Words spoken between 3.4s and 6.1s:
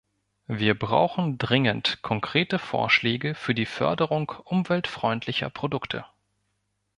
die Förderung umweltfreundlicher Produkte.